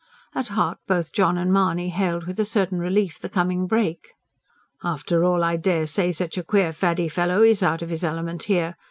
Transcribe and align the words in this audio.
At 0.33 0.47
heart, 0.47 0.79
both 0.87 1.11
John 1.11 1.37
and 1.37 1.53
Mahony 1.53 1.89
hailed 1.89 2.25
with 2.25 2.39
a 2.39 2.43
certain 2.43 2.79
relief 2.79 3.19
the 3.19 3.29
coming 3.29 3.67
break. 3.67 4.15
"After 4.83 5.23
all 5.23 5.43
I 5.43 5.57
dare 5.57 5.85
say 5.85 6.11
such 6.11 6.39
a 6.39 6.43
queer 6.43 6.73
faddy 6.73 7.07
fellow 7.07 7.43
IS 7.43 7.61
out 7.61 7.83
of 7.83 7.89
his 7.89 8.03
element 8.03 8.41
here. 8.45 8.77